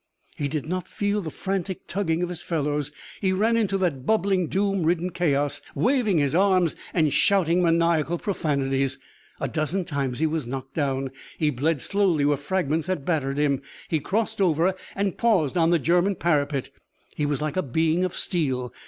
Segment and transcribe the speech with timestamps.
[0.35, 2.91] He did not feel the frantic tugging of his fellows.
[3.21, 8.97] He ran into that bubbling, doom ridden chaos, waving his arms and shouting maniacal profanities.
[9.39, 11.11] A dozen times he was knocked down.
[11.37, 13.61] He bled slowly where fragments had battered him.
[13.89, 16.71] He crossed over and paused on the German parapet.
[17.15, 18.73] He was like a being of steel.